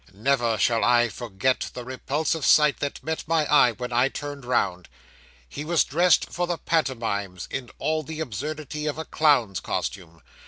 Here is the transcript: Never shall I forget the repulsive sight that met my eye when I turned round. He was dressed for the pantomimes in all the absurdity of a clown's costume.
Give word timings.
Never 0.15 0.57
shall 0.57 0.83
I 0.83 1.09
forget 1.09 1.69
the 1.75 1.85
repulsive 1.85 2.43
sight 2.43 2.79
that 2.79 3.03
met 3.03 3.23
my 3.27 3.45
eye 3.45 3.73
when 3.73 3.93
I 3.93 4.09
turned 4.09 4.45
round. 4.45 4.89
He 5.47 5.63
was 5.63 5.83
dressed 5.83 6.31
for 6.33 6.47
the 6.47 6.57
pantomimes 6.57 7.47
in 7.51 7.69
all 7.77 8.01
the 8.01 8.19
absurdity 8.19 8.87
of 8.87 8.97
a 8.97 9.05
clown's 9.05 9.59
costume. 9.59 10.23